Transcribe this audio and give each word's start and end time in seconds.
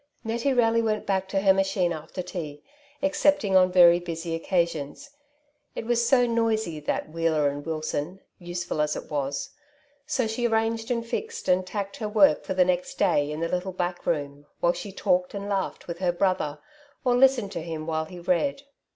Nettie 0.23 0.51
rarely 0.51 0.81
went 0.81 1.05
back 1.05 1.29
to 1.29 1.41
her 1.41 1.53
machine 1.53 1.93
after 1.93 2.23
tea, 2.23 2.63
excepting 3.03 3.55
on 3.55 3.71
very 3.71 3.99
busy 3.99 4.33
occasions— 4.33 5.11
it 5.75 5.85
was 5.85 6.03
so 6.03 6.25
noisy, 6.25 6.79
that 6.79 7.11
"Wheeler 7.11 7.49
and 7.49 7.63
Wilson,^^ 7.63 8.19
useful 8.39 8.81
as 8.81 8.95
it 8.95 9.11
was— 9.11 9.51
so 10.07 10.25
she 10.25 10.47
arranged, 10.47 10.89
and 10.89 11.05
fixed, 11.05 11.47
and 11.47 11.67
tacked 11.67 11.97
her 11.97 12.09
work 12.09 12.43
for 12.45 12.55
the 12.55 12.65
next 12.65 12.95
day 12.97 13.29
in 13.29 13.41
the 13.41 13.47
little 13.47 13.73
back 13.73 14.07
room, 14.07 14.47
while 14.59 14.73
she 14.73 14.91
talked 14.91 15.35
and 15.35 15.47
laughed 15.47 15.85
with 15.87 15.99
her 15.99 16.11
brother, 16.11 16.57
or 17.05 17.15
listened 17.15 17.51
to 17.51 17.61
him 17.61 17.85
while 17.85 18.05
he 18.05 18.17
read. 18.19 18.63